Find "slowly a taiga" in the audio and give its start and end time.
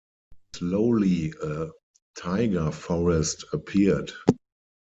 0.55-2.71